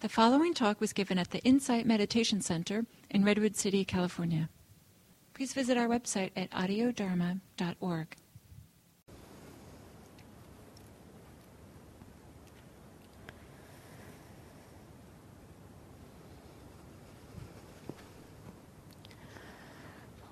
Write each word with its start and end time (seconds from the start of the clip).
The 0.00 0.08
following 0.08 0.54
talk 0.54 0.80
was 0.80 0.94
given 0.94 1.18
at 1.18 1.30
the 1.30 1.40
Insight 1.40 1.84
Meditation 1.84 2.40
Center 2.40 2.86
in 3.10 3.22
Redwood 3.22 3.54
City, 3.54 3.84
California. 3.84 4.48
Please 5.34 5.52
visit 5.52 5.76
our 5.76 5.88
website 5.88 6.30
at 6.34 6.50
audiodharma.org. 6.52 8.16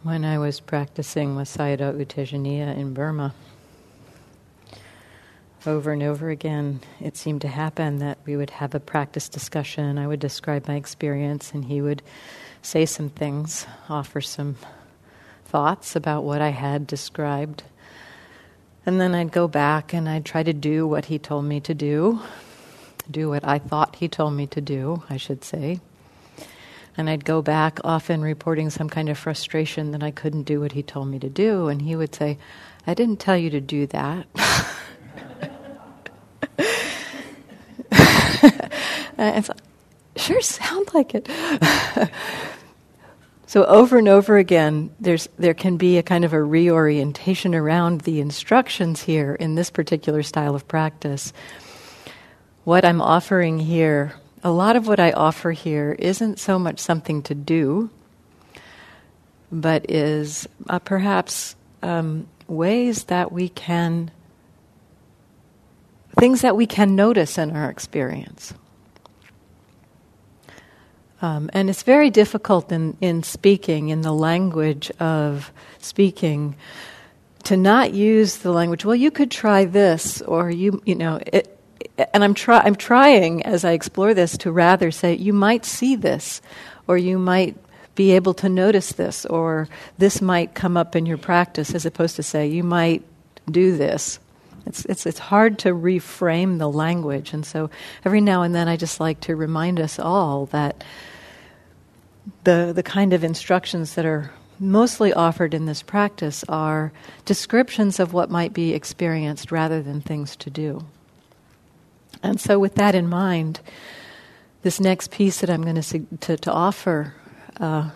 When 0.02 0.24
I 0.24 0.38
was 0.38 0.60
practicing 0.60 1.36
with 1.36 1.46
Sayadaw 1.46 2.46
U 2.46 2.62
in 2.62 2.94
Burma, 2.94 3.34
over 5.66 5.92
and 5.92 6.02
over 6.02 6.30
again, 6.30 6.80
it 7.00 7.16
seemed 7.16 7.40
to 7.42 7.48
happen 7.48 7.98
that 7.98 8.18
we 8.24 8.36
would 8.36 8.50
have 8.50 8.74
a 8.74 8.80
practice 8.80 9.28
discussion. 9.28 9.98
I 9.98 10.06
would 10.06 10.20
describe 10.20 10.68
my 10.68 10.76
experience, 10.76 11.52
and 11.52 11.64
he 11.64 11.82
would 11.82 12.02
say 12.62 12.86
some 12.86 13.08
things, 13.08 13.66
offer 13.88 14.20
some 14.20 14.56
thoughts 15.46 15.96
about 15.96 16.24
what 16.24 16.40
I 16.40 16.50
had 16.50 16.86
described. 16.86 17.62
And 18.86 19.00
then 19.00 19.14
I'd 19.14 19.32
go 19.32 19.48
back 19.48 19.92
and 19.92 20.08
I'd 20.08 20.24
try 20.24 20.42
to 20.42 20.52
do 20.52 20.86
what 20.86 21.06
he 21.06 21.18
told 21.18 21.44
me 21.44 21.60
to 21.60 21.74
do, 21.74 22.20
do 23.10 23.28
what 23.28 23.44
I 23.44 23.58
thought 23.58 23.96
he 23.96 24.08
told 24.08 24.34
me 24.34 24.46
to 24.48 24.60
do, 24.60 25.02
I 25.10 25.16
should 25.16 25.44
say. 25.44 25.80
And 26.96 27.08
I'd 27.08 27.24
go 27.24 27.42
back, 27.42 27.78
often 27.84 28.22
reporting 28.22 28.70
some 28.70 28.88
kind 28.88 29.08
of 29.08 29.18
frustration 29.18 29.92
that 29.92 30.02
I 30.02 30.10
couldn't 30.10 30.42
do 30.44 30.60
what 30.60 30.72
he 30.72 30.82
told 30.82 31.08
me 31.08 31.18
to 31.20 31.28
do. 31.28 31.68
And 31.68 31.82
he 31.82 31.94
would 31.96 32.14
say, 32.14 32.38
I 32.86 32.94
didn't 32.94 33.20
tell 33.20 33.36
you 33.36 33.50
to 33.50 33.60
do 33.60 33.86
that. 33.88 34.26
and 39.18 39.44
so, 39.44 39.52
sure 40.16 40.40
sound 40.40 40.94
like 40.94 41.14
it. 41.14 41.28
so 43.46 43.64
over 43.64 43.98
and 43.98 44.08
over 44.08 44.38
again, 44.38 44.90
there's 45.00 45.28
there 45.38 45.54
can 45.54 45.76
be 45.76 45.98
a 45.98 46.02
kind 46.02 46.24
of 46.24 46.32
a 46.32 46.42
reorientation 46.42 47.54
around 47.54 48.02
the 48.02 48.20
instructions 48.20 49.02
here 49.02 49.34
in 49.34 49.54
this 49.54 49.70
particular 49.70 50.22
style 50.22 50.54
of 50.54 50.66
practice. 50.68 51.32
What 52.64 52.84
I'm 52.84 53.00
offering 53.00 53.58
here, 53.58 54.14
a 54.44 54.50
lot 54.50 54.76
of 54.76 54.86
what 54.86 55.00
I 55.00 55.12
offer 55.12 55.52
here 55.52 55.96
isn't 55.98 56.38
so 56.38 56.58
much 56.58 56.78
something 56.78 57.22
to 57.24 57.34
do, 57.34 57.90
but 59.50 59.90
is 59.90 60.46
uh, 60.68 60.78
perhaps 60.78 61.56
um, 61.82 62.28
ways 62.46 63.04
that 63.04 63.32
we 63.32 63.48
can 63.48 64.10
things 66.18 66.40
that 66.42 66.56
we 66.56 66.66
can 66.66 66.96
notice 66.96 67.38
in 67.38 67.54
our 67.54 67.70
experience. 67.70 68.52
Um, 71.20 71.50
and 71.52 71.68
it's 71.68 71.82
very 71.82 72.10
difficult 72.10 72.70
in, 72.70 72.96
in 73.00 73.22
speaking, 73.22 73.88
in 73.88 74.02
the 74.02 74.12
language 74.12 74.90
of 75.00 75.52
speaking, 75.80 76.56
to 77.44 77.56
not 77.56 77.92
use 77.92 78.38
the 78.38 78.52
language, 78.52 78.84
well, 78.84 78.94
you 78.94 79.10
could 79.10 79.30
try 79.30 79.64
this, 79.64 80.22
or 80.22 80.50
you, 80.50 80.82
you 80.84 80.94
know, 80.94 81.18
it, 81.26 81.58
and 82.12 82.22
I'm, 82.22 82.34
try, 82.34 82.60
I'm 82.60 82.76
trying 82.76 83.44
as 83.44 83.64
I 83.64 83.72
explore 83.72 84.14
this 84.14 84.36
to 84.38 84.52
rather 84.52 84.90
say, 84.90 85.14
you 85.14 85.32
might 85.32 85.64
see 85.64 85.96
this, 85.96 86.40
or 86.86 86.96
you 86.96 87.18
might 87.18 87.56
be 87.94 88.12
able 88.12 88.34
to 88.34 88.48
notice 88.48 88.92
this, 88.92 89.26
or 89.26 89.68
this 89.98 90.22
might 90.22 90.54
come 90.54 90.76
up 90.76 90.94
in 90.94 91.06
your 91.06 91.18
practice, 91.18 91.74
as 91.74 91.84
opposed 91.84 92.16
to 92.16 92.22
say, 92.22 92.46
you 92.46 92.62
might 92.62 93.02
do 93.50 93.76
this. 93.76 94.20
It's, 94.68 94.84
it's, 94.84 95.06
it's 95.06 95.18
hard 95.18 95.58
to 95.60 95.70
reframe 95.70 96.58
the 96.58 96.70
language. 96.70 97.32
And 97.32 97.44
so 97.44 97.70
every 98.04 98.20
now 98.20 98.42
and 98.42 98.54
then 98.54 98.68
I 98.68 98.76
just 98.76 99.00
like 99.00 99.20
to 99.20 99.34
remind 99.34 99.80
us 99.80 99.98
all 99.98 100.46
that 100.46 100.84
the, 102.44 102.72
the 102.74 102.82
kind 102.82 103.14
of 103.14 103.24
instructions 103.24 103.94
that 103.94 104.04
are 104.04 104.30
mostly 104.60 105.12
offered 105.12 105.54
in 105.54 105.66
this 105.66 105.82
practice 105.82 106.44
are 106.48 106.92
descriptions 107.24 107.98
of 107.98 108.12
what 108.12 108.30
might 108.30 108.52
be 108.52 108.74
experienced 108.74 109.50
rather 109.50 109.82
than 109.82 110.00
things 110.00 110.36
to 110.36 110.50
do. 110.50 110.84
And 112.22 112.40
so, 112.40 112.58
with 112.58 112.74
that 112.74 112.94
in 112.94 113.08
mind, 113.08 113.60
this 114.62 114.80
next 114.80 115.10
piece 115.10 115.40
that 115.40 115.48
I'm 115.48 115.62
going 115.62 115.80
to, 115.80 116.06
to, 116.20 116.36
to 116.36 116.52
offer 116.52 117.14
uh, 117.60 117.90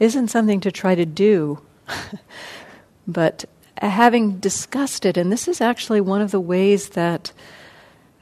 isn't 0.00 0.28
something 0.28 0.60
to 0.60 0.72
try 0.72 0.94
to 0.94 1.04
do, 1.04 1.60
but 3.06 3.44
having 3.78 4.38
discussed 4.38 5.04
it, 5.04 5.16
and 5.16 5.30
this 5.30 5.48
is 5.48 5.60
actually 5.60 6.00
one 6.00 6.22
of 6.22 6.30
the 6.30 6.40
ways 6.40 6.90
that 6.90 7.32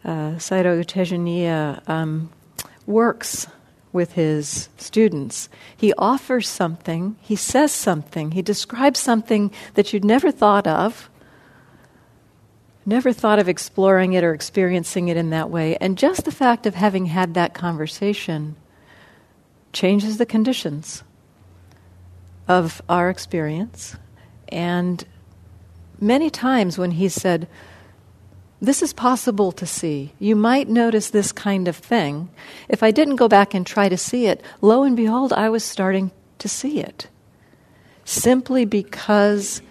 uh, 0.04 0.32
Sayadaw 0.36 0.84
Tejaniya 0.84 1.88
um, 1.88 2.30
works 2.86 3.46
with 3.92 4.12
his 4.12 4.68
students. 4.78 5.48
He 5.76 5.92
offers 5.98 6.48
something, 6.48 7.16
he 7.20 7.36
says 7.36 7.72
something, 7.72 8.32
he 8.32 8.42
describes 8.42 8.98
something 8.98 9.52
that 9.74 9.92
you'd 9.92 10.04
never 10.04 10.30
thought 10.30 10.66
of, 10.66 11.10
never 12.86 13.12
thought 13.12 13.38
of 13.38 13.48
exploring 13.48 14.14
it 14.14 14.24
or 14.24 14.32
experiencing 14.32 15.08
it 15.08 15.16
in 15.16 15.30
that 15.30 15.50
way. 15.50 15.76
And 15.76 15.98
just 15.98 16.24
the 16.24 16.32
fact 16.32 16.66
of 16.66 16.74
having 16.74 17.06
had 17.06 17.34
that 17.34 17.54
conversation 17.54 18.56
changes 19.72 20.16
the 20.16 20.26
conditions 20.26 21.02
of 22.48 22.82
our 22.88 23.08
experience 23.08 23.96
and 24.48 25.04
many 26.02 26.28
times 26.28 26.76
when 26.76 26.92
he 26.92 27.08
said, 27.08 27.48
This 28.60 28.82
is 28.82 28.92
possible 28.92 29.52
to 29.52 29.64
see. 29.64 30.12
You 30.18 30.36
might 30.36 30.68
notice 30.68 31.10
this 31.10 31.32
kind 31.32 31.68
of 31.68 31.76
thing. 31.76 32.28
If 32.68 32.82
I 32.82 32.90
didn't 32.90 33.16
go 33.16 33.28
back 33.28 33.54
and 33.54 33.66
try 33.66 33.88
to 33.88 33.96
see 33.96 34.26
it, 34.26 34.42
lo 34.60 34.82
and 34.82 34.96
behold, 34.96 35.32
I 35.32 35.48
was 35.48 35.64
starting 35.64 36.10
to 36.38 36.48
see 36.48 36.80
it. 36.80 37.08
Simply 38.04 38.64
because 38.64 39.62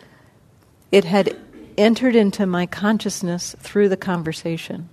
it 0.91 1.05
had 1.05 1.37
entered 1.77 2.15
into 2.15 2.45
my 2.45 2.65
consciousness 2.65 3.55
through 3.59 3.89
the 3.89 3.97
conversation. 3.97 4.89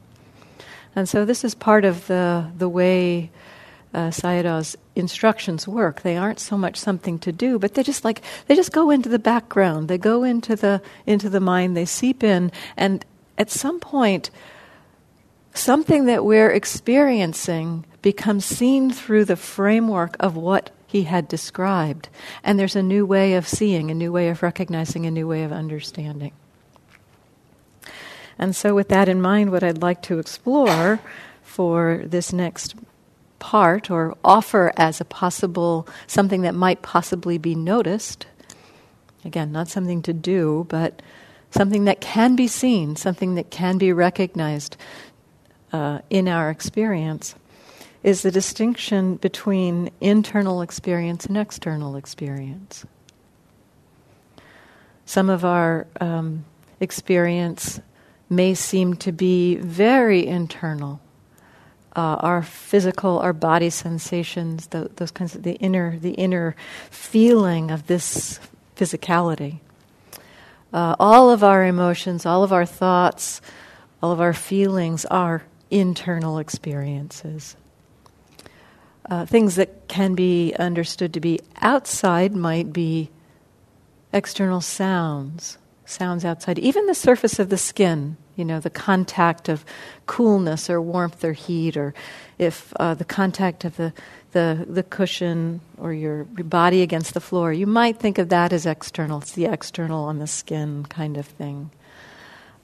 And 0.94 1.08
so 1.08 1.24
this 1.24 1.44
is 1.44 1.54
part 1.54 1.84
of 1.84 2.06
the, 2.06 2.50
the 2.56 2.68
way 2.68 3.30
uh, 3.94 4.08
Sayadaw's 4.08 4.76
instructions 4.98 5.68
work. 5.68 6.02
They 6.02 6.16
aren't 6.16 6.40
so 6.40 6.58
much 6.58 6.76
something 6.76 7.18
to 7.20 7.32
do, 7.32 7.58
but 7.58 7.74
they 7.74 7.82
just 7.82 8.04
like 8.04 8.22
they 8.46 8.56
just 8.56 8.72
go 8.72 8.90
into 8.90 9.08
the 9.08 9.18
background. 9.18 9.88
They 9.88 9.98
go 9.98 10.24
into 10.24 10.56
the 10.56 10.82
into 11.06 11.28
the 11.28 11.40
mind. 11.40 11.76
They 11.76 11.84
seep 11.84 12.22
in, 12.22 12.52
and 12.76 13.04
at 13.36 13.50
some 13.50 13.80
point, 13.80 14.30
something 15.54 16.06
that 16.06 16.24
we're 16.24 16.50
experiencing 16.50 17.84
becomes 18.02 18.44
seen 18.44 18.90
through 18.90 19.24
the 19.24 19.36
framework 19.36 20.16
of 20.20 20.36
what 20.36 20.70
he 20.86 21.02
had 21.02 21.28
described, 21.28 22.08
and 22.42 22.58
there's 22.58 22.76
a 22.76 22.82
new 22.82 23.04
way 23.04 23.34
of 23.34 23.46
seeing, 23.46 23.90
a 23.90 23.94
new 23.94 24.10
way 24.10 24.30
of 24.30 24.42
recognizing, 24.42 25.04
a 25.04 25.10
new 25.10 25.28
way 25.28 25.44
of 25.44 25.52
understanding. 25.52 26.32
And 28.38 28.54
so, 28.54 28.74
with 28.74 28.88
that 28.88 29.08
in 29.08 29.20
mind, 29.20 29.50
what 29.50 29.62
I'd 29.64 29.82
like 29.82 30.00
to 30.02 30.18
explore 30.18 31.00
for 31.42 32.02
this 32.04 32.32
next 32.32 32.74
part 33.38 33.90
or 33.90 34.16
offer 34.24 34.72
as 34.76 35.00
a 35.00 35.04
possible 35.04 35.86
something 36.06 36.42
that 36.42 36.54
might 36.54 36.82
possibly 36.82 37.38
be 37.38 37.54
noticed. 37.54 38.26
Again, 39.24 39.52
not 39.52 39.68
something 39.68 40.02
to 40.02 40.12
do, 40.12 40.66
but 40.68 41.02
something 41.50 41.84
that 41.84 42.00
can 42.00 42.36
be 42.36 42.48
seen, 42.48 42.96
something 42.96 43.34
that 43.34 43.50
can 43.50 43.78
be 43.78 43.92
recognized 43.92 44.76
uh, 45.72 46.00
in 46.10 46.28
our 46.28 46.50
experience, 46.50 47.34
is 48.02 48.22
the 48.22 48.30
distinction 48.30 49.16
between 49.16 49.90
internal 50.00 50.62
experience 50.62 51.26
and 51.26 51.36
external 51.36 51.96
experience. 51.96 52.86
Some 55.04 55.30
of 55.30 55.44
our 55.44 55.86
um, 56.00 56.44
experience 56.80 57.80
may 58.30 58.54
seem 58.54 58.94
to 58.96 59.10
be 59.10 59.56
very 59.56 60.26
internal 60.26 61.00
uh, 61.98 62.14
our 62.20 62.42
physical, 62.42 63.18
our 63.18 63.32
body 63.32 63.70
sensations, 63.70 64.68
the, 64.68 64.88
those 64.94 65.10
kinds 65.10 65.34
of 65.34 65.42
the 65.42 65.54
inner, 65.54 65.98
the 65.98 66.12
inner 66.12 66.54
feeling 66.92 67.72
of 67.72 67.88
this 67.88 68.38
physicality. 68.76 69.58
Uh, 70.72 70.94
all 71.00 71.28
of 71.28 71.42
our 71.42 71.64
emotions, 71.64 72.24
all 72.24 72.44
of 72.44 72.52
our 72.52 72.64
thoughts, 72.64 73.40
all 74.00 74.12
of 74.12 74.20
our 74.20 74.32
feelings 74.32 75.06
are 75.06 75.42
internal 75.72 76.38
experiences. 76.38 77.56
Uh, 79.10 79.26
things 79.26 79.56
that 79.56 79.88
can 79.88 80.14
be 80.14 80.54
understood 80.56 81.12
to 81.14 81.20
be 81.20 81.40
outside 81.60 82.32
might 82.32 82.72
be 82.72 83.10
external 84.12 84.60
sounds, 84.60 85.58
sounds 85.84 86.24
outside, 86.24 86.60
even 86.60 86.86
the 86.86 86.94
surface 86.94 87.40
of 87.40 87.48
the 87.48 87.58
skin 87.58 88.16
you 88.38 88.44
know, 88.44 88.60
the 88.60 88.70
contact 88.70 89.48
of 89.48 89.64
coolness 90.06 90.70
or 90.70 90.80
warmth 90.80 91.24
or 91.24 91.32
heat, 91.32 91.76
or 91.76 91.92
if 92.38 92.72
uh, 92.76 92.94
the 92.94 93.04
contact 93.04 93.64
of 93.64 93.76
the, 93.76 93.92
the, 94.30 94.64
the 94.68 94.84
cushion 94.84 95.60
or 95.76 95.92
your, 95.92 96.24
body 96.24 96.80
against 96.80 97.14
the 97.14 97.20
floor, 97.20 97.52
you 97.52 97.66
might 97.66 97.98
think 97.98 98.16
of 98.16 98.28
that 98.28 98.52
as 98.52 98.64
external. 98.64 99.18
It's 99.18 99.32
the 99.32 99.46
external 99.46 100.04
on 100.04 100.20
the 100.20 100.28
skin 100.28 100.84
kind 100.84 101.16
of 101.16 101.26
thing. 101.26 101.70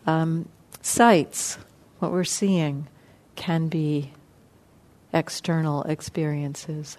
Um, 0.06 0.48
sights, 0.80 1.58
what 1.98 2.12
we're 2.12 2.22
seeing, 2.22 2.86
can 3.34 3.66
be 3.66 4.12
external 5.12 5.82
experiences. 5.82 6.98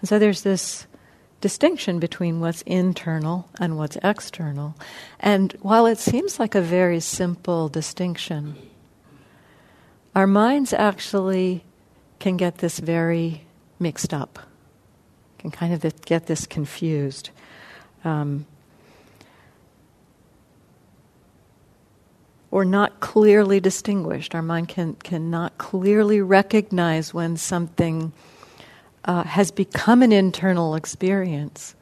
And 0.00 0.08
so 0.08 0.18
there's 0.18 0.42
this 0.42 0.88
distinction 1.40 1.98
between 1.98 2.40
what's 2.40 2.62
internal 2.62 3.48
and 3.60 3.76
what's 3.76 3.96
external. 4.02 4.74
And 5.20 5.52
while 5.60 5.86
it 5.86 5.98
seems 5.98 6.38
like 6.38 6.54
a 6.54 6.62
very 6.62 7.00
simple 7.00 7.68
distinction, 7.68 8.56
our 10.14 10.26
minds 10.26 10.72
actually 10.72 11.64
can 12.18 12.36
get 12.36 12.58
this 12.58 12.78
very 12.78 13.42
mixed 13.78 14.14
up, 14.14 14.38
can 15.38 15.50
kind 15.50 15.74
of 15.74 16.04
get 16.04 16.26
this 16.26 16.46
confused. 16.46 17.30
Um, 18.04 18.46
or 22.50 22.64
not 22.64 23.00
clearly 23.00 23.60
distinguished. 23.60 24.34
Our 24.34 24.40
mind 24.40 24.68
can 24.68 24.94
cannot 24.94 25.58
clearly 25.58 26.22
recognize 26.22 27.12
when 27.12 27.36
something 27.36 28.12
uh, 29.06 29.22
has 29.24 29.50
become 29.50 30.02
an 30.02 30.12
internal 30.12 30.74
experience, 30.74 31.74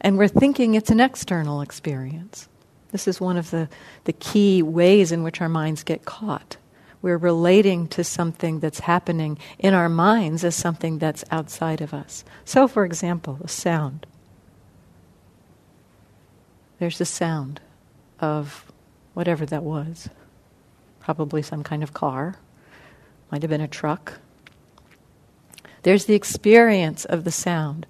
and 0.00 0.16
we're 0.16 0.28
thinking 0.28 0.74
it's 0.74 0.90
an 0.90 1.00
external 1.00 1.60
experience. 1.60 2.48
This 2.90 3.06
is 3.06 3.20
one 3.20 3.36
of 3.36 3.50
the, 3.50 3.68
the 4.04 4.12
key 4.12 4.62
ways 4.62 5.12
in 5.12 5.22
which 5.22 5.40
our 5.40 5.48
minds 5.48 5.84
get 5.84 6.04
caught. 6.04 6.56
We're 7.02 7.18
relating 7.18 7.88
to 7.88 8.04
something 8.04 8.60
that's 8.60 8.80
happening 8.80 9.38
in 9.58 9.74
our 9.74 9.88
minds 9.88 10.44
as 10.44 10.54
something 10.54 10.98
that's 10.98 11.24
outside 11.30 11.80
of 11.80 11.94
us. 11.94 12.24
So, 12.44 12.66
for 12.66 12.84
example, 12.84 13.38
a 13.42 13.48
sound. 13.48 14.06
There's 16.78 17.00
a 17.00 17.06
sound 17.06 17.60
of 18.20 18.70
whatever 19.14 19.46
that 19.46 19.62
was. 19.62 20.08
Probably 20.98 21.42
some 21.42 21.62
kind 21.62 21.82
of 21.82 21.94
car, 21.94 22.36
might 23.30 23.42
have 23.42 23.50
been 23.50 23.60
a 23.60 23.68
truck. 23.68 24.18
There's 25.82 26.04
the 26.04 26.14
experience 26.14 27.04
of 27.04 27.24
the 27.24 27.30
sound. 27.30 27.86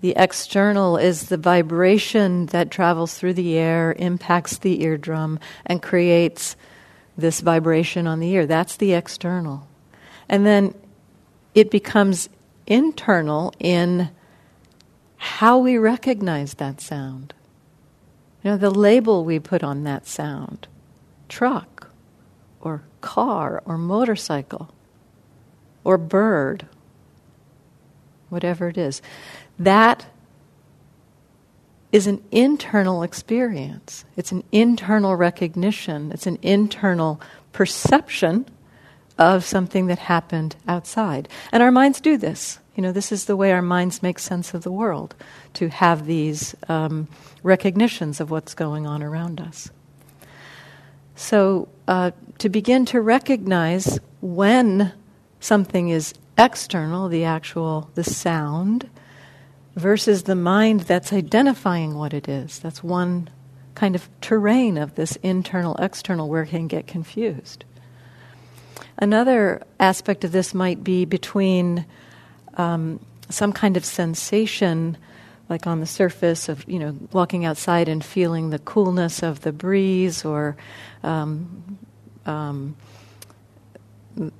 The 0.00 0.14
external 0.16 0.96
is 0.96 1.28
the 1.28 1.36
vibration 1.36 2.46
that 2.46 2.70
travels 2.70 3.14
through 3.14 3.34
the 3.34 3.56
air, 3.56 3.94
impacts 3.98 4.58
the 4.58 4.82
eardrum, 4.82 5.38
and 5.64 5.82
creates 5.82 6.56
this 7.16 7.40
vibration 7.40 8.06
on 8.06 8.18
the 8.18 8.30
ear. 8.30 8.46
That's 8.46 8.76
the 8.76 8.94
external. 8.94 9.68
And 10.28 10.44
then 10.44 10.74
it 11.54 11.70
becomes 11.70 12.28
internal 12.66 13.52
in 13.58 14.10
how 15.16 15.58
we 15.58 15.78
recognize 15.78 16.54
that 16.54 16.80
sound. 16.80 17.32
You 18.42 18.52
know, 18.52 18.56
the 18.56 18.70
label 18.70 19.24
we 19.24 19.38
put 19.38 19.62
on 19.62 19.84
that 19.84 20.06
sound 20.06 20.66
truck, 21.28 21.88
or 22.60 22.82
car, 23.00 23.62
or 23.64 23.78
motorcycle, 23.78 24.68
or 25.84 25.96
bird, 25.96 26.66
whatever 28.32 28.68
it 28.68 28.78
is. 28.78 29.02
That 29.58 30.06
is 31.92 32.06
an 32.06 32.24
internal 32.30 33.02
experience. 33.02 34.04
It's 34.16 34.32
an 34.32 34.42
internal 34.50 35.14
recognition. 35.14 36.10
It's 36.10 36.26
an 36.26 36.38
internal 36.42 37.20
perception 37.52 38.46
of 39.18 39.44
something 39.44 39.86
that 39.86 39.98
happened 39.98 40.56
outside. 40.66 41.28
And 41.52 41.62
our 41.62 41.70
minds 41.70 42.00
do 42.00 42.16
this. 42.16 42.58
You 42.74 42.82
know, 42.82 42.92
this 42.92 43.12
is 43.12 43.26
the 43.26 43.36
way 43.36 43.52
our 43.52 43.60
minds 43.60 44.02
make 44.02 44.18
sense 44.18 44.54
of 44.54 44.62
the 44.62 44.72
world, 44.72 45.14
to 45.54 45.68
have 45.68 46.06
these 46.06 46.54
um, 46.68 47.06
recognitions 47.42 48.20
of 48.20 48.30
what's 48.30 48.54
going 48.54 48.86
on 48.86 49.02
around 49.02 49.40
us. 49.40 49.70
So, 51.14 51.68
uh, 51.86 52.12
to 52.38 52.48
begin 52.48 52.86
to 52.86 53.02
recognize 53.02 54.00
when 54.22 54.92
something 55.40 55.90
is 55.90 56.14
external, 56.38 57.08
the 57.08 57.24
actual, 57.24 57.90
the 57.94 58.04
sound, 58.04 58.88
versus 59.76 60.24
the 60.24 60.34
mind 60.34 60.80
that's 60.80 61.12
identifying 61.12 61.94
what 61.94 62.12
it 62.12 62.28
is. 62.28 62.58
That's 62.58 62.82
one 62.82 63.30
kind 63.74 63.94
of 63.94 64.08
terrain 64.20 64.76
of 64.76 64.94
this 64.94 65.16
internal 65.16 65.76
external 65.76 66.28
where 66.28 66.42
it 66.42 66.48
can 66.48 66.68
get 66.68 66.86
confused. 66.86 67.64
Another 68.98 69.62
aspect 69.80 70.24
of 70.24 70.32
this 70.32 70.52
might 70.52 70.84
be 70.84 71.04
between 71.04 71.86
um, 72.54 73.00
some 73.30 73.52
kind 73.52 73.76
of 73.76 73.84
sensation, 73.84 74.96
like 75.48 75.66
on 75.66 75.80
the 75.80 75.86
surface 75.86 76.48
of 76.48 76.68
you 76.68 76.78
know 76.78 76.96
walking 77.12 77.44
outside 77.44 77.88
and 77.88 78.04
feeling 78.04 78.50
the 78.50 78.58
coolness 78.58 79.22
of 79.22 79.40
the 79.40 79.52
breeze, 79.52 80.24
or 80.24 80.56
um, 81.02 81.78
um, 82.26 82.76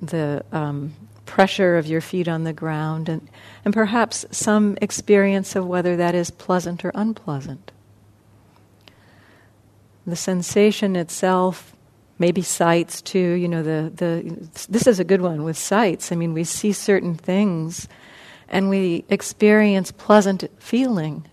the 0.01 0.45
um, 0.51 0.93
pressure 1.25 1.77
of 1.77 1.87
your 1.87 2.01
feet 2.01 2.27
on 2.27 2.43
the 2.43 2.53
ground, 2.53 3.09
and, 3.09 3.29
and 3.65 3.73
perhaps 3.73 4.25
some 4.31 4.77
experience 4.81 5.55
of 5.55 5.65
whether 5.65 5.95
that 5.97 6.15
is 6.15 6.31
pleasant 6.31 6.83
or 6.83 6.91
unpleasant. 6.95 7.71
The 10.05 10.15
sensation 10.15 10.95
itself, 10.95 11.75
maybe 12.19 12.41
sights 12.41 13.01
too, 13.01 13.19
you 13.19 13.47
know, 13.47 13.63
the, 13.63 13.91
the, 13.95 14.49
this 14.69 14.85
is 14.85 14.99
a 14.99 15.03
good 15.03 15.21
one 15.21 15.43
with 15.43 15.57
sights. 15.57 16.11
I 16.11 16.15
mean, 16.15 16.33
we 16.33 16.43
see 16.43 16.73
certain 16.73 17.15
things 17.15 17.87
and 18.49 18.69
we 18.69 19.05
experience 19.09 19.91
pleasant 19.91 20.43
feeling. 20.59 21.25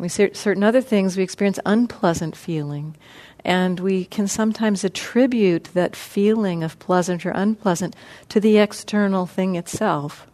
We 0.00 0.08
certain 0.08 0.64
other 0.64 0.80
things, 0.80 1.16
we 1.16 1.22
experience 1.22 1.60
unpleasant 1.66 2.34
feeling. 2.34 2.96
And 3.44 3.78
we 3.78 4.06
can 4.06 4.26
sometimes 4.26 4.82
attribute 4.82 5.64
that 5.74 5.94
feeling 5.94 6.62
of 6.62 6.78
pleasant 6.78 7.24
or 7.26 7.30
unpleasant 7.30 7.94
to 8.30 8.40
the 8.40 8.56
external 8.58 9.26
thing 9.26 9.56
itself. 9.56 10.26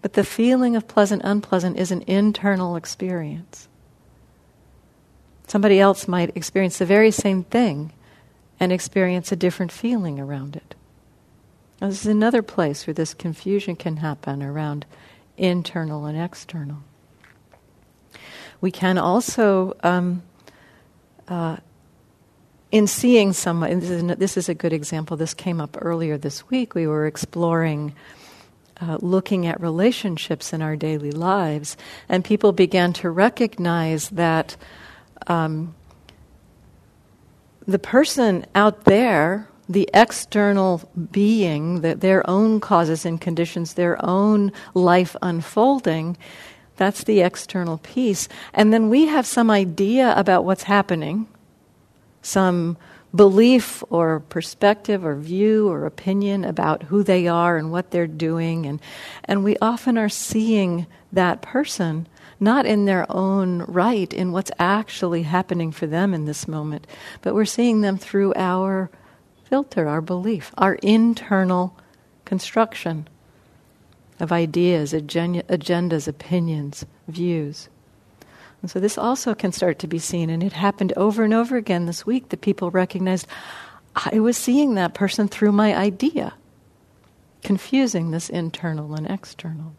But 0.00 0.12
the 0.12 0.24
feeling 0.24 0.76
of 0.76 0.88
pleasant, 0.88 1.22
unpleasant 1.24 1.76
is 1.76 1.90
an 1.90 2.02
internal 2.06 2.76
experience. 2.76 3.68
Somebody 5.48 5.80
else 5.80 6.06
might 6.06 6.36
experience 6.36 6.78
the 6.78 6.86
very 6.86 7.10
same 7.10 7.42
thing 7.42 7.92
and 8.60 8.70
experience 8.70 9.32
a 9.32 9.36
different 9.36 9.72
feeling 9.72 10.20
around 10.20 10.54
it. 10.54 10.76
Now, 11.80 11.88
this 11.88 12.02
is 12.02 12.06
another 12.06 12.42
place 12.42 12.86
where 12.86 12.94
this 12.94 13.14
confusion 13.14 13.74
can 13.74 13.96
happen 13.96 14.42
around 14.42 14.86
internal 15.36 16.04
and 16.04 16.16
external. 16.16 16.84
We 18.60 18.70
can 18.70 18.98
also 18.98 19.74
um, 19.82 20.22
uh, 21.28 21.56
in 22.72 22.86
seeing 22.86 23.32
someone, 23.32 23.80
this 23.80 23.90
is, 23.90 24.16
this 24.16 24.36
is, 24.36 24.48
a 24.48 24.54
good 24.54 24.72
example, 24.72 25.16
this 25.16 25.34
came 25.34 25.60
up 25.60 25.76
earlier 25.80 26.16
this 26.16 26.48
week. 26.50 26.74
We 26.74 26.86
were 26.86 27.06
exploring, 27.06 27.94
uh, 28.80 28.98
looking 29.00 29.46
at 29.46 29.60
relationships 29.60 30.52
in 30.52 30.62
our 30.62 30.76
daily 30.76 31.10
lives, 31.10 31.76
and 32.08 32.24
people 32.24 32.52
began 32.52 32.92
to 32.94 33.10
recognize 33.10 34.10
that 34.10 34.56
um, 35.26 35.74
the 37.66 37.78
person 37.78 38.46
out 38.54 38.84
there, 38.84 39.48
the 39.68 39.88
external 39.92 40.88
being, 41.10 41.80
that 41.80 42.00
their 42.00 42.28
own 42.28 42.60
causes 42.60 43.04
and 43.04 43.20
conditions, 43.20 43.74
their 43.74 44.04
own 44.04 44.52
life 44.74 45.16
unfolding, 45.22 46.16
that's 46.80 47.04
the 47.04 47.20
external 47.20 47.76
piece. 47.76 48.26
And 48.54 48.72
then 48.72 48.88
we 48.88 49.04
have 49.04 49.26
some 49.26 49.50
idea 49.50 50.14
about 50.16 50.46
what's 50.46 50.62
happening 50.62 51.28
some 52.22 52.78
belief 53.14 53.84
or 53.90 54.20
perspective 54.20 55.04
or 55.04 55.14
view 55.14 55.68
or 55.68 55.84
opinion 55.84 56.42
about 56.42 56.84
who 56.84 57.02
they 57.02 57.28
are 57.28 57.58
and 57.58 57.70
what 57.70 57.90
they're 57.90 58.06
doing 58.06 58.66
and 58.66 58.80
and 59.24 59.42
we 59.42 59.56
often 59.60 59.98
are 59.98 60.08
seeing 60.08 60.86
that 61.10 61.42
person 61.42 62.06
not 62.38 62.66
in 62.66 62.84
their 62.84 63.06
own 63.10 63.62
right 63.62 64.12
in 64.12 64.30
what's 64.30 64.52
actually 64.58 65.22
happening 65.22 65.72
for 65.72 65.86
them 65.86 66.12
in 66.12 66.26
this 66.26 66.46
moment 66.46 66.86
but 67.22 67.34
we're 67.34 67.44
seeing 67.44 67.80
them 67.80 67.96
through 67.96 68.34
our 68.36 68.90
filter 69.48 69.88
our 69.88 70.02
belief 70.02 70.52
our 70.58 70.74
internal 70.76 71.76
construction 72.24 73.08
of 74.20 74.32
ideas 74.32 74.92
agendas 74.92 76.06
opinions 76.06 76.84
views 77.08 77.68
and 78.62 78.70
so 78.70 78.78
this 78.78 78.98
also 78.98 79.34
can 79.34 79.52
start 79.52 79.78
to 79.78 79.86
be 79.86 79.98
seen. 79.98 80.28
And 80.28 80.42
it 80.42 80.52
happened 80.52 80.92
over 80.96 81.24
and 81.24 81.32
over 81.32 81.56
again 81.56 81.86
this 81.86 82.04
week 82.04 82.28
that 82.28 82.40
people 82.40 82.70
recognized 82.70 83.26
I 83.94 84.20
was 84.20 84.36
seeing 84.36 84.74
that 84.74 84.94
person 84.94 85.26
through 85.26 85.50
my 85.50 85.74
idea, 85.74 86.34
confusing 87.42 88.12
this 88.12 88.30
internal 88.30 88.94
and 88.94 89.10
external. 89.10 89.74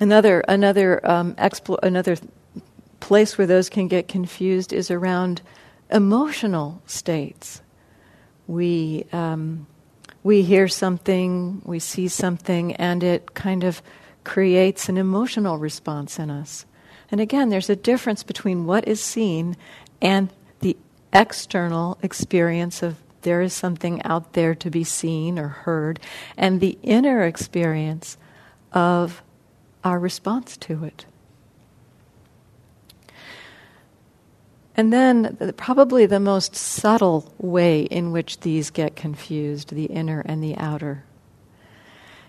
Another, 0.00 0.40
another, 0.48 1.08
um, 1.08 1.34
explo- 1.36 1.78
another 1.84 2.16
place 2.98 3.38
where 3.38 3.46
those 3.46 3.68
can 3.68 3.86
get 3.86 4.08
confused 4.08 4.72
is 4.72 4.90
around 4.90 5.40
emotional 5.88 6.82
states. 6.86 7.62
We 8.46 9.06
um, 9.12 9.66
we 10.22 10.42
hear 10.42 10.68
something, 10.68 11.62
we 11.64 11.78
see 11.78 12.08
something, 12.08 12.74
and 12.76 13.02
it 13.02 13.34
kind 13.34 13.64
of 13.64 13.82
creates 14.24 14.88
an 14.88 14.96
emotional 14.96 15.58
response 15.58 16.18
in 16.18 16.30
us. 16.30 16.64
And 17.10 17.20
again, 17.20 17.48
there's 17.48 17.70
a 17.70 17.76
difference 17.76 18.22
between 18.22 18.64
what 18.64 18.86
is 18.86 19.00
seen 19.00 19.56
and 20.00 20.30
the 20.60 20.76
external 21.12 21.98
experience 22.02 22.82
of 22.82 22.96
there 23.22 23.42
is 23.42 23.52
something 23.52 24.02
out 24.02 24.32
there 24.32 24.54
to 24.54 24.70
be 24.70 24.84
seen 24.84 25.38
or 25.38 25.48
heard, 25.48 26.00
and 26.36 26.60
the 26.60 26.78
inner 26.82 27.22
experience 27.22 28.16
of 28.72 29.22
our 29.84 29.98
response 29.98 30.56
to 30.56 30.84
it. 30.84 31.04
And 34.74 34.92
then, 34.92 35.52
probably 35.56 36.06
the 36.06 36.20
most 36.20 36.56
subtle 36.56 37.32
way 37.38 37.82
in 37.82 38.10
which 38.10 38.40
these 38.40 38.70
get 38.70 38.96
confused, 38.96 39.74
the 39.74 39.84
inner 39.84 40.20
and 40.20 40.42
the 40.42 40.56
outer, 40.56 41.04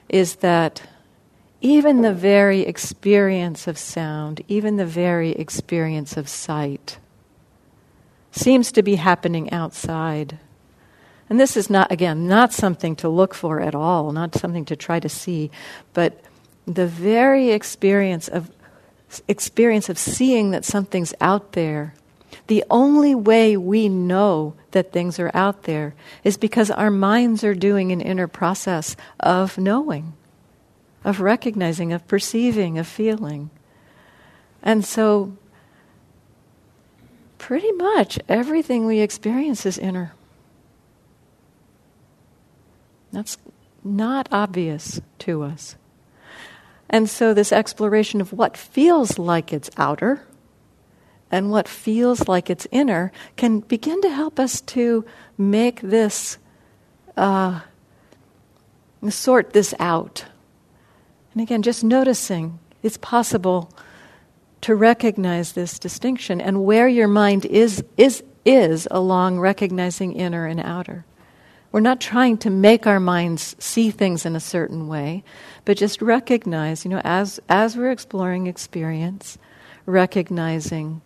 is 0.09 0.35
that 0.37 0.83
even 1.61 2.01
the 2.01 2.13
very 2.13 2.61
experience 2.61 3.65
of 3.67 3.77
sound, 3.77 4.41
even 4.49 4.75
the 4.75 4.85
very 4.85 5.31
experience 5.31 6.17
of 6.17 6.27
sight, 6.27 6.97
seems 8.31 8.73
to 8.73 8.83
be 8.83 8.95
happening 8.95 9.49
outside. 9.51 10.37
And 11.29 11.39
this 11.39 11.55
is 11.55 11.69
not, 11.69 11.91
again, 11.93 12.27
not 12.27 12.51
something 12.51 12.97
to 12.97 13.07
look 13.07 13.33
for 13.33 13.61
at 13.61 13.73
all, 13.73 14.11
not 14.11 14.35
something 14.35 14.65
to 14.65 14.75
try 14.75 14.99
to 14.99 15.07
see, 15.07 15.49
but 15.93 16.19
the 16.65 16.87
very 16.87 17.51
experience 17.51 18.27
of 18.27 18.51
experience 19.27 19.89
of 19.89 19.97
seeing 19.97 20.51
that 20.51 20.65
something's 20.65 21.13
out 21.21 21.51
there 21.51 21.93
the 22.47 22.63
only 22.69 23.15
way 23.15 23.55
we 23.55 23.87
know 23.87 24.53
that 24.71 24.91
things 24.91 25.19
are 25.19 25.31
out 25.33 25.63
there 25.63 25.95
is 26.23 26.37
because 26.37 26.69
our 26.69 26.91
minds 26.91 27.43
are 27.43 27.53
doing 27.53 27.91
an 27.91 28.01
inner 28.01 28.27
process 28.27 28.95
of 29.19 29.57
knowing, 29.57 30.13
of 31.03 31.21
recognizing, 31.21 31.93
of 31.93 32.05
perceiving, 32.07 32.77
of 32.77 32.87
feeling. 32.87 33.49
And 34.61 34.83
so, 34.83 35.37
pretty 37.37 37.71
much 37.73 38.19
everything 38.27 38.85
we 38.85 38.99
experience 38.99 39.65
is 39.65 39.77
inner. 39.77 40.13
That's 43.11 43.37
not 43.83 44.27
obvious 44.31 44.99
to 45.19 45.43
us. 45.43 45.75
And 46.89 47.09
so, 47.09 47.33
this 47.33 47.53
exploration 47.53 48.19
of 48.19 48.33
what 48.33 48.57
feels 48.57 49.17
like 49.17 49.53
it's 49.53 49.69
outer 49.77 50.25
and 51.33 51.49
what 51.49 51.67
feels 51.67 52.27
like 52.27 52.51
it's 52.51 52.67
inner 52.71 53.11
can 53.37 53.59
begin 53.61 53.99
to 54.03 54.09
help 54.09 54.39
us 54.39 54.61
to 54.61 55.03
make 55.35 55.81
this, 55.81 56.37
uh, 57.17 57.59
sort 59.09 59.51
this 59.51 59.73
out. 59.79 60.25
And 61.33 61.41
again, 61.41 61.63
just 61.63 61.83
noticing 61.83 62.59
it's 62.83 62.97
possible 62.97 63.73
to 64.61 64.75
recognize 64.75 65.53
this 65.53 65.79
distinction 65.79 66.39
and 66.39 66.63
where 66.65 66.87
your 66.87 67.07
mind 67.07 67.45
is, 67.45 67.83
is, 67.97 68.23
is 68.45 68.87
along 68.91 69.39
recognizing 69.39 70.13
inner 70.13 70.45
and 70.45 70.59
outer. 70.59 71.03
We're 71.71 71.79
not 71.79 71.99
trying 71.99 72.37
to 72.39 72.51
make 72.51 72.85
our 72.85 72.99
minds 72.99 73.55
see 73.57 73.89
things 73.89 74.27
in 74.27 74.35
a 74.35 74.39
certain 74.39 74.87
way, 74.87 75.23
but 75.65 75.77
just 75.77 75.99
recognize, 75.99 76.85
you 76.85 76.91
know, 76.91 77.01
as, 77.03 77.39
as 77.49 77.75
we're 77.75 77.89
exploring 77.89 78.45
experience, 78.45 79.39
recognizing 79.87 81.01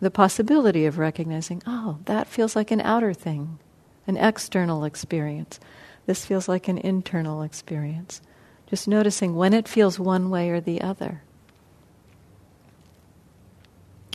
the 0.00 0.10
possibility 0.10 0.86
of 0.86 0.98
recognizing, 0.98 1.62
oh, 1.66 1.98
that 2.06 2.26
feels 2.26 2.56
like 2.56 2.70
an 2.70 2.80
outer 2.80 3.12
thing, 3.12 3.58
an 4.06 4.16
external 4.16 4.84
experience. 4.84 5.60
This 6.06 6.24
feels 6.24 6.48
like 6.48 6.68
an 6.68 6.78
internal 6.78 7.42
experience. 7.42 8.22
Just 8.66 8.88
noticing 8.88 9.36
when 9.36 9.52
it 9.52 9.68
feels 9.68 9.98
one 9.98 10.30
way 10.30 10.50
or 10.50 10.60
the 10.60 10.80
other. 10.80 11.22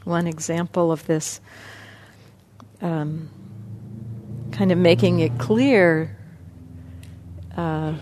One 0.03 0.27
example 0.27 0.91
of 0.91 1.05
this, 1.05 1.39
um, 2.81 3.29
kind 4.51 4.71
of 4.71 4.77
making 4.77 5.19
it 5.19 5.37
clear 5.37 6.17
uh, 7.55 7.93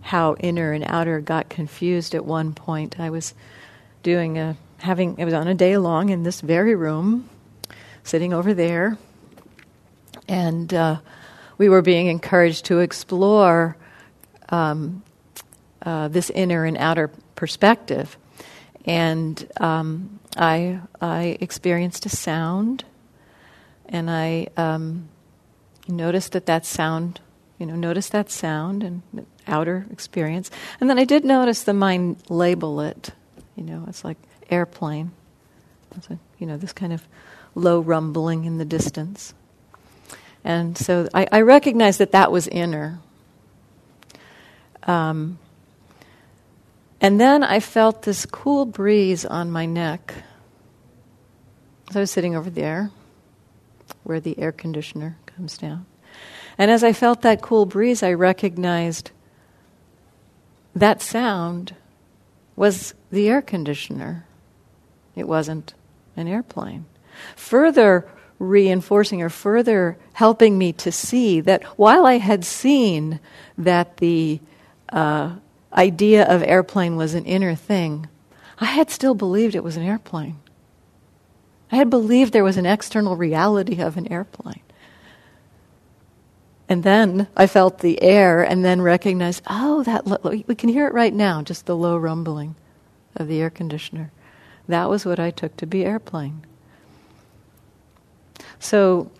how 0.00 0.36
inner 0.40 0.72
and 0.72 0.84
outer 0.86 1.20
got 1.20 1.48
confused 1.48 2.14
at 2.14 2.24
one 2.24 2.54
point. 2.54 2.98
I 2.98 3.10
was 3.10 3.34
doing 4.02 4.38
a 4.38 4.56
having 4.80 5.18
it 5.18 5.24
was 5.24 5.34
on 5.34 5.46
a 5.46 5.54
day 5.54 5.76
long 5.76 6.08
in 6.08 6.22
this 6.22 6.40
very 6.40 6.74
room, 6.74 7.28
sitting 8.02 8.32
over 8.32 8.54
there, 8.54 8.98
and 10.28 10.72
uh, 10.72 10.96
we 11.58 11.68
were 11.68 11.82
being 11.82 12.06
encouraged 12.06 12.64
to 12.66 12.80
explore 12.80 13.76
um, 14.48 15.02
uh, 15.82 16.08
this 16.08 16.30
inner 16.30 16.64
and 16.64 16.76
outer 16.76 17.08
perspective, 17.36 18.16
and 18.84 19.50
um, 19.58 20.18
I 20.36 20.80
I 21.00 21.38
experienced 21.40 22.06
a 22.06 22.08
sound, 22.08 22.84
and 23.88 24.10
I 24.10 24.48
um, 24.56 25.08
noticed 25.88 26.32
that 26.32 26.46
that 26.46 26.64
sound, 26.66 27.20
you 27.58 27.66
know, 27.66 27.76
noticed 27.76 28.12
that 28.12 28.30
sound 28.30 28.82
and 28.82 29.02
outer 29.46 29.86
experience, 29.90 30.50
and 30.80 30.88
then 30.88 30.98
I 30.98 31.04
did 31.04 31.24
notice 31.24 31.62
the 31.62 31.74
mind 31.74 32.16
label 32.28 32.80
it. 32.80 33.10
You 33.56 33.64
know, 33.64 33.84
it's 33.88 34.04
like 34.04 34.16
airplane. 34.50 35.12
You 36.38 36.46
know, 36.46 36.56
this 36.56 36.72
kind 36.72 36.92
of 36.92 37.06
low 37.54 37.80
rumbling 37.80 38.44
in 38.44 38.58
the 38.58 38.64
distance. 38.64 39.34
And 40.44 40.76
so 40.78 41.08
I, 41.12 41.26
I 41.30 41.40
recognized 41.42 41.98
that 41.98 42.12
that 42.12 42.32
was 42.32 42.48
inner. 42.48 42.98
Um, 44.84 45.38
and 47.00 47.20
then 47.20 47.42
I 47.42 47.60
felt 47.60 48.02
this 48.02 48.26
cool 48.26 48.64
breeze 48.66 49.24
on 49.24 49.50
my 49.50 49.66
neck. 49.66 50.14
So 51.90 52.00
I 52.00 52.02
was 52.02 52.10
sitting 52.10 52.36
over 52.36 52.50
there 52.50 52.90
where 54.04 54.20
the 54.20 54.38
air 54.38 54.52
conditioner 54.52 55.16
comes 55.26 55.58
down. 55.58 55.86
And 56.56 56.70
as 56.70 56.84
I 56.84 56.92
felt 56.92 57.22
that 57.22 57.42
cool 57.42 57.66
breeze, 57.66 58.02
I 58.02 58.12
recognized 58.12 59.10
that 60.74 61.02
sound 61.02 61.74
was 62.54 62.94
the 63.10 63.28
air 63.28 63.42
conditioner. 63.42 64.26
It 65.16 65.28
wasn't 65.28 65.74
an 66.16 66.28
airplane. 66.28 66.86
Further 67.36 68.08
reinforcing 68.38 69.20
or 69.22 69.28
further 69.28 69.98
helping 70.14 70.56
me 70.56 70.72
to 70.72 70.90
see 70.90 71.40
that 71.40 71.62
while 71.78 72.06
I 72.06 72.18
had 72.18 72.44
seen 72.44 73.20
that 73.58 73.98
the 73.98 74.40
uh, 74.90 75.36
idea 75.72 76.24
of 76.26 76.42
airplane 76.42 76.96
was 76.96 77.14
an 77.14 77.26
inner 77.26 77.54
thing, 77.54 78.08
I 78.58 78.66
had 78.66 78.90
still 78.90 79.14
believed 79.14 79.54
it 79.54 79.64
was 79.64 79.76
an 79.76 79.82
airplane. 79.82 80.38
I 81.70 81.76
had 81.76 81.90
believed 81.90 82.32
there 82.32 82.44
was 82.44 82.56
an 82.56 82.66
external 82.66 83.16
reality 83.16 83.80
of 83.80 83.96
an 83.96 84.10
airplane. 84.10 84.62
And 86.68 86.82
then 86.82 87.28
I 87.36 87.46
felt 87.46 87.80
the 87.80 88.00
air 88.02 88.42
and 88.42 88.64
then 88.64 88.80
recognized, 88.80 89.42
oh, 89.48 89.82
that 89.82 90.06
lo- 90.06 90.42
we 90.46 90.54
can 90.54 90.68
hear 90.68 90.86
it 90.86 90.94
right 90.94 91.12
now, 91.12 91.42
just 91.42 91.66
the 91.66 91.76
low 91.76 91.96
rumbling 91.96 92.54
of 93.16 93.28
the 93.28 93.40
air 93.40 93.50
conditioner. 93.50 94.12
That 94.68 94.88
was 94.88 95.04
what 95.04 95.18
I 95.18 95.30
took 95.30 95.56
to 95.58 95.66
be 95.66 95.84
airplane. 95.84 96.44
So 98.58 99.10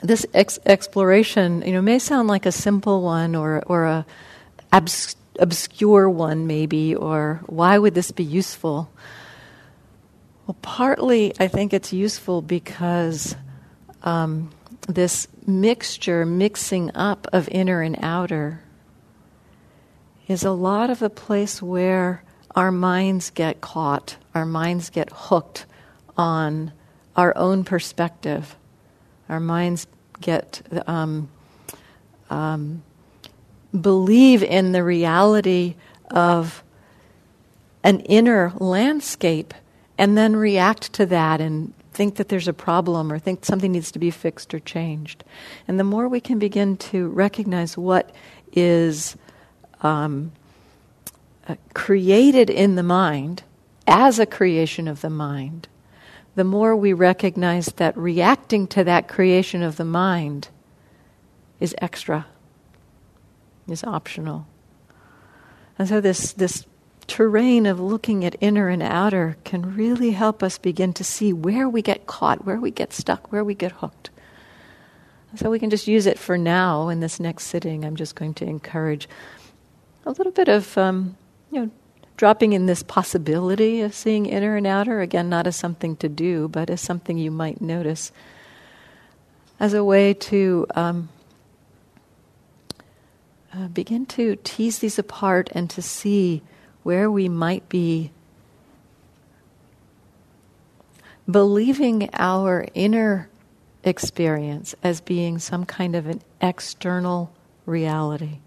this 0.00 0.26
ex- 0.34 0.58
exploration, 0.66 1.62
you 1.62 1.72
know, 1.72 1.82
may 1.82 1.98
sound 1.98 2.28
like 2.28 2.46
a 2.46 2.52
simple 2.52 3.02
one 3.02 3.34
or 3.34 3.62
or 3.66 3.84
a 3.84 4.06
abs- 4.72 5.16
obscure 5.38 6.08
one, 6.08 6.46
maybe, 6.46 6.94
or 6.94 7.40
why 7.46 7.78
would 7.78 7.94
this 7.94 8.10
be 8.10 8.24
useful? 8.24 8.90
Well, 10.46 10.56
partly 10.62 11.32
I 11.38 11.48
think 11.48 11.72
it's 11.72 11.92
useful 11.92 12.42
because 12.42 13.36
um, 14.02 14.50
this 14.88 15.28
mixture, 15.46 16.26
mixing 16.26 16.94
up 16.96 17.28
of 17.32 17.48
inner 17.50 17.82
and 17.82 17.96
outer, 18.02 18.60
is 20.26 20.44
a 20.44 20.50
lot 20.50 20.90
of 20.90 21.02
a 21.02 21.10
place 21.10 21.62
where 21.62 22.24
our 22.54 22.70
minds 22.72 23.30
get 23.30 23.60
caught, 23.60 24.16
our 24.34 24.46
minds 24.46 24.90
get 24.90 25.10
hooked 25.12 25.66
on 26.16 26.72
our 27.16 27.36
own 27.36 27.64
perspective. 27.64 28.56
Our 29.28 29.40
minds 29.40 29.86
get 30.20 30.62
um, 30.86 31.28
um, 32.30 32.82
believe 33.78 34.42
in 34.42 34.72
the 34.72 34.84
reality 34.84 35.74
of 36.10 36.62
an 37.82 38.00
inner 38.00 38.52
landscape 38.58 39.54
and 39.98 40.16
then 40.16 40.36
react 40.36 40.92
to 40.94 41.06
that 41.06 41.40
and 41.40 41.72
think 41.92 42.16
that 42.16 42.28
there's 42.28 42.48
a 42.48 42.52
problem 42.52 43.12
or 43.12 43.18
think 43.18 43.44
something 43.44 43.72
needs 43.72 43.92
to 43.92 43.98
be 43.98 44.10
fixed 44.10 44.54
or 44.54 44.60
changed. 44.60 45.24
And 45.68 45.78
the 45.78 45.84
more 45.84 46.08
we 46.08 46.20
can 46.20 46.38
begin 46.38 46.76
to 46.78 47.08
recognize 47.08 47.76
what 47.76 48.14
is 48.52 49.16
um, 49.82 50.32
created 51.74 52.50
in 52.50 52.74
the 52.74 52.82
mind 52.82 53.42
as 53.86 54.18
a 54.18 54.26
creation 54.26 54.88
of 54.88 55.00
the 55.00 55.10
mind, 55.10 55.68
the 56.34 56.44
more 56.44 56.74
we 56.74 56.92
recognize 56.92 57.66
that 57.76 57.96
reacting 57.96 58.66
to 58.68 58.84
that 58.84 59.08
creation 59.08 59.62
of 59.62 59.76
the 59.76 59.84
mind 59.84 60.48
is 61.60 61.74
extra, 61.78 62.26
is 63.68 63.84
optional. 63.84 64.46
And 65.78 65.88
so 65.88 66.00
this, 66.00 66.32
this 66.32 66.66
terrain 67.06 67.66
of 67.66 67.80
looking 67.80 68.24
at 68.24 68.36
inner 68.40 68.68
and 68.68 68.82
outer 68.82 69.36
can 69.44 69.74
really 69.76 70.12
help 70.12 70.42
us 70.42 70.58
begin 70.58 70.92
to 70.94 71.04
see 71.04 71.32
where 71.32 71.68
we 71.68 71.82
get 71.82 72.06
caught, 72.06 72.44
where 72.44 72.58
we 72.58 72.70
get 72.70 72.92
stuck, 72.92 73.30
where 73.30 73.44
we 73.44 73.54
get 73.54 73.72
hooked. 73.72 74.10
So 75.36 75.50
we 75.50 75.58
can 75.58 75.70
just 75.70 75.86
use 75.86 76.06
it 76.06 76.18
for 76.18 76.36
now. 76.36 76.88
In 76.88 77.00
this 77.00 77.18
next 77.18 77.46
sitting, 77.46 77.84
I'm 77.84 77.96
just 77.96 78.14
going 78.14 78.34
to 78.34 78.44
encourage 78.44 79.08
a 80.04 80.10
little 80.10 80.32
bit 80.32 80.48
of, 80.48 80.76
um, 80.76 81.16
you 81.52 81.60
know, 81.60 81.70
dropping 82.16 82.54
in 82.54 82.66
this 82.66 82.82
possibility 82.82 83.82
of 83.82 83.94
seeing 83.94 84.26
inner 84.26 84.56
and 84.56 84.66
outer. 84.66 85.00
Again, 85.00 85.28
not 85.28 85.46
as 85.46 85.54
something 85.54 85.96
to 85.96 86.08
do, 86.08 86.48
but 86.48 86.70
as 86.70 86.80
something 86.80 87.18
you 87.18 87.30
might 87.30 87.60
notice, 87.60 88.10
as 89.60 89.74
a 89.74 89.84
way 89.84 90.14
to 90.14 90.66
um, 90.74 91.10
uh, 93.54 93.68
begin 93.68 94.06
to 94.06 94.36
tease 94.42 94.78
these 94.78 94.98
apart 94.98 95.50
and 95.52 95.68
to 95.70 95.82
see 95.82 96.42
where 96.82 97.10
we 97.10 97.28
might 97.28 97.68
be 97.68 98.10
believing 101.30 102.08
our 102.14 102.66
inner 102.74 103.28
experience 103.84 104.74
as 104.82 105.00
being 105.00 105.38
some 105.38 105.64
kind 105.64 105.94
of 105.94 106.06
an 106.06 106.22
external 106.40 107.32
reality. 107.66 108.38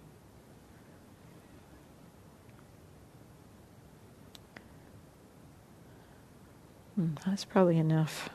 Hmm, 6.96 7.16
that's 7.26 7.46
probably 7.46 7.78
enough. 7.78 8.30